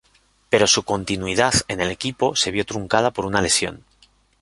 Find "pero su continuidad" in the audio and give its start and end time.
0.49-1.53